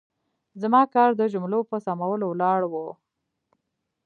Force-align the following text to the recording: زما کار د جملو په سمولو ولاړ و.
زما 0.61 0.81
کار 0.93 1.09
د 1.15 1.21
جملو 1.33 1.59
په 1.69 1.77
سمولو 1.85 2.25
ولاړ 2.29 2.61
و. 2.71 2.73